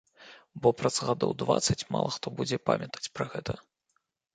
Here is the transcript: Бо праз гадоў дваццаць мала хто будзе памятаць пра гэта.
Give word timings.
Бо 0.63 0.71
праз 0.79 0.97
гадоў 1.11 1.35
дваццаць 1.43 1.79
мала 1.99 2.09
хто 2.19 2.27
будзе 2.41 2.63
памятаць 2.71 3.09
пра 3.17 3.33
гэта. 3.33 3.53